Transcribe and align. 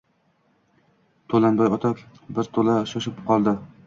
To‘lanboy 1.33 1.69
ota 1.75 1.91
birato‘la 2.31 2.79
shoshib 2.93 3.21
qoldi 3.29 3.55